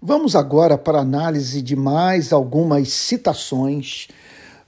[0.00, 4.06] Vamos agora para a análise de mais algumas citações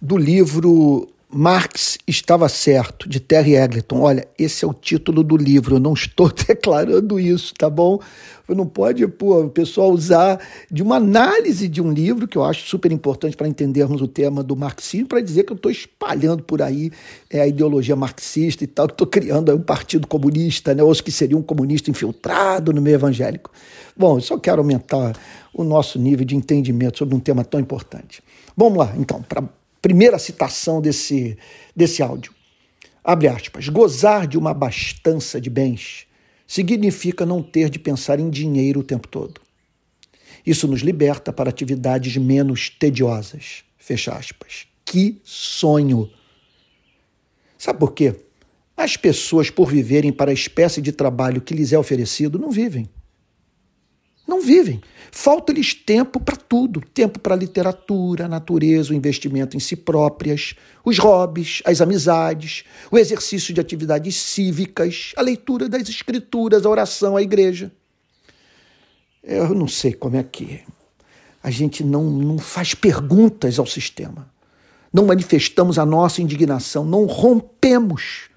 [0.03, 4.00] do livro Marx estava certo, de Terry Egerton.
[4.00, 8.00] Olha, esse é o título do livro, eu não estou declarando isso, tá bom?
[8.48, 12.66] Não pode, pô, o pessoal usar de uma análise de um livro, que eu acho
[12.66, 16.61] super importante para entendermos o tema do marxismo, para dizer que eu estou espalhando por
[16.61, 16.91] aí
[17.30, 20.83] é, a ideologia marxista e tal, que estou criando aí um partido comunista, né?
[20.83, 23.52] ou que seria um comunista infiltrado no meio evangélico.
[23.97, 25.16] Bom, eu só quero aumentar
[25.55, 28.20] o nosso nível de entendimento sobre um tema tão importante.
[28.56, 29.45] Vamos lá, então, para
[29.80, 31.37] primeira citação desse,
[31.75, 32.34] desse áudio.
[33.02, 33.69] Abre aspas.
[33.69, 36.07] Gozar de uma abastança de bens
[36.47, 39.41] significa não ter de pensar em dinheiro o tempo todo.
[40.45, 43.65] Isso nos liberta para atividades menos tediosas.
[43.79, 44.66] Fecha aspas.
[44.85, 46.10] Que sonho!
[47.57, 48.16] Sabe por quê?
[48.77, 52.88] As pessoas, por viverem para a espécie de trabalho que lhes é oferecido, não vivem.
[54.30, 54.80] Não vivem.
[55.11, 60.54] Falta-lhes tempo para tudo: tempo para a literatura, a natureza, o investimento em si próprias,
[60.85, 67.16] os hobbies, as amizades, o exercício de atividades cívicas, a leitura das escrituras, a oração,
[67.16, 67.72] a igreja.
[69.21, 70.60] Eu não sei como é que
[71.43, 74.32] a gente não, não faz perguntas ao sistema,
[74.93, 78.31] não manifestamos a nossa indignação, não rompemos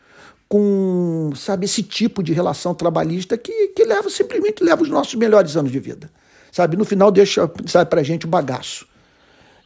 [0.54, 5.58] com, sabe, esse tipo de relação trabalhista que, que leva, simplesmente leva os nossos melhores
[5.58, 6.12] anos de vida.
[6.52, 8.88] Sabe, no final deixa, sabe, pra gente o bagaço.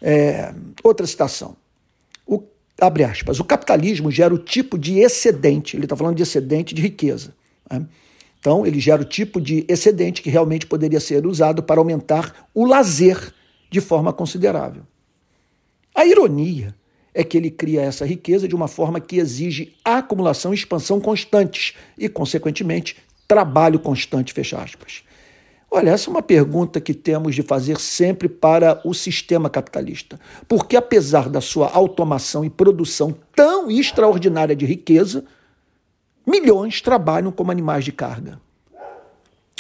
[0.02, 1.58] É, outra citação.
[2.26, 2.42] O,
[2.80, 3.38] abre aspas.
[3.38, 7.36] O capitalismo gera o tipo de excedente, ele está falando de excedente de riqueza.
[7.70, 7.86] Né?
[8.40, 12.64] Então, ele gera o tipo de excedente que realmente poderia ser usado para aumentar o
[12.64, 13.34] lazer
[13.70, 14.84] de forma considerável.
[15.94, 16.74] A ironia
[17.18, 21.73] é que ele cria essa riqueza de uma forma que exige acumulação e expansão constantes
[21.98, 22.96] e, consequentemente,
[23.28, 25.02] trabalho constante, fecha aspas.
[25.72, 30.20] Olha, essa é uma pergunta que temos de fazer sempre para o sistema capitalista.
[30.48, 35.26] Porque, apesar da sua automação e produção tão extraordinária de riqueza,
[36.23, 38.39] milhões trabalham como animais de carga.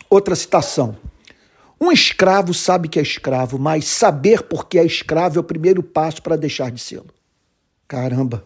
[0.07, 0.95] Outra citação.
[1.81, 5.81] Um escravo sabe que é escravo, mas saber por que é escravo é o primeiro
[5.81, 7.16] passo para deixar de sê-lo.
[7.87, 8.43] Caramba,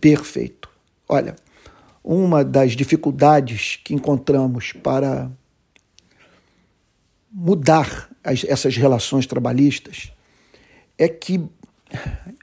[0.00, 0.68] perfeito.
[1.08, 1.36] Olha,
[2.02, 5.30] uma das dificuldades que encontramos para
[7.30, 10.12] mudar as, essas relações trabalhistas
[10.96, 11.38] é que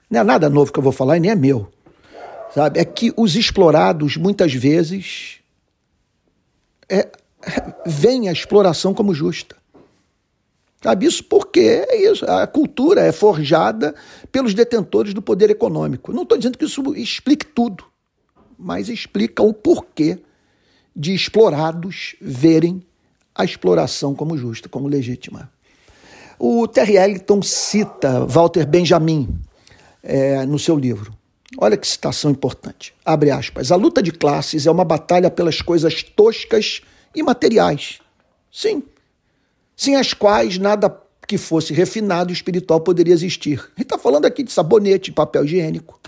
[0.09, 1.72] não é nada novo que eu vou falar e nem é meu,
[2.53, 2.80] sabe?
[2.80, 5.40] É que os explorados muitas vezes
[6.88, 7.12] é,
[7.86, 9.56] veem a exploração como justa.
[10.85, 13.96] Sabe isso porque é isso, a cultura é forjada
[14.31, 16.13] pelos detentores do poder econômico.
[16.13, 17.84] Não estou dizendo que isso explique tudo,
[18.56, 20.19] mas explica o porquê
[20.95, 22.85] de explorados verem
[23.34, 25.51] a exploração como justa, como legítima.
[26.38, 29.40] O Terry Ellington cita Walter Benjamin
[30.03, 31.18] é, no seu livro.
[31.57, 32.94] Olha que citação importante.
[33.03, 33.72] Abre aspas.
[33.72, 36.84] A luta de classes é uma batalha pelas coisas toscas
[37.16, 37.97] e materiais.
[38.51, 38.84] Sim,
[39.75, 40.90] sem as quais nada
[41.28, 43.59] que fosse refinado e espiritual poderia existir.
[43.75, 46.00] Ele está falando aqui de sabonete, papel higiênico.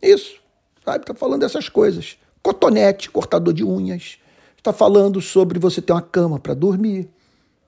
[0.00, 0.40] Isso,
[0.84, 1.00] sabe?
[1.00, 2.16] Está falando dessas coisas.
[2.42, 4.18] Cotonete, cortador de unhas.
[4.56, 7.08] Está falando sobre você ter uma cama para dormir,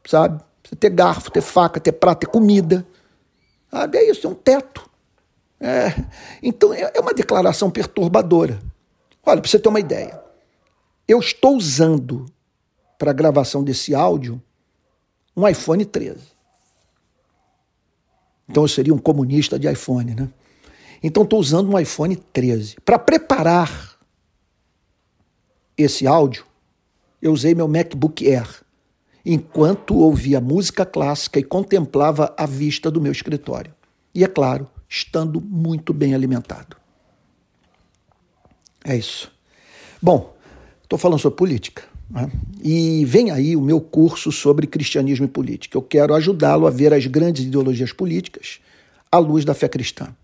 [0.07, 0.41] sabe?
[0.65, 2.87] Você ter garfo, ter faca, ter prato, ter comida.
[3.71, 3.99] Sabe?
[3.99, 4.89] É isso, é um teto.
[5.61, 5.93] É.
[6.43, 8.61] Então é, é uma declaração perturbadora.
[9.25, 10.21] Olha, para você ter uma ideia,
[11.09, 12.27] eu estou usando
[12.99, 14.41] para a gravação desse áudio
[15.37, 16.19] um iPhone 13.
[18.49, 20.29] Então eu seria um comunista de iPhone, né?
[21.03, 22.77] Então estou usando um iPhone 13.
[22.85, 23.97] Para preparar
[25.77, 26.47] esse áudio,
[27.21, 28.49] eu usei meu MacBook Air,
[29.25, 33.75] enquanto ouvia música clássica e contemplava a vista do meu escritório.
[34.15, 36.77] E é claro, estando muito bem alimentado.
[38.85, 39.31] É isso.
[40.01, 40.35] Bom,
[40.83, 41.83] estou falando sobre política.
[42.11, 42.31] Né?
[42.63, 45.77] E vem aí o meu curso sobre cristianismo e política.
[45.77, 48.61] Eu quero ajudá-lo a ver as grandes ideologias políticas
[49.11, 50.15] à luz da fé cristã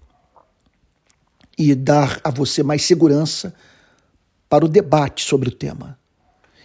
[1.58, 3.54] e dar a você mais segurança
[4.48, 5.98] para o debate sobre o tema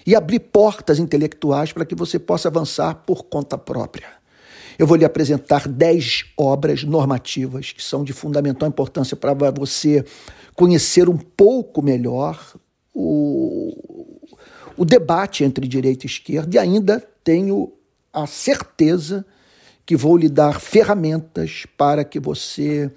[0.06, 4.08] e abrir portas intelectuais para que você possa avançar por conta própria.
[4.80, 10.06] Eu vou lhe apresentar dez obras normativas que são de fundamental importância para você
[10.56, 12.56] conhecer um pouco melhor
[12.94, 14.17] o,
[14.78, 17.74] o debate entre direita e esquerda e ainda tenho
[18.14, 19.26] a certeza
[19.86, 22.92] que vou lhe dar ferramentas para que você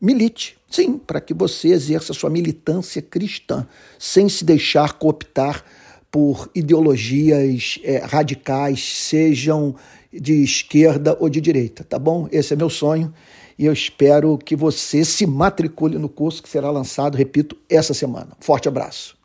[0.00, 3.66] milite, sim, para que você exerça sua militância cristã,
[3.98, 5.64] sem se deixar cooptar
[6.10, 9.74] por ideologias é, radicais, sejam
[10.12, 12.28] de esquerda ou de direita, tá bom?
[12.30, 13.12] Esse é meu sonho
[13.58, 18.36] e eu espero que você se matricule no curso que será lançado, repito, essa semana.
[18.40, 19.16] Forte abraço.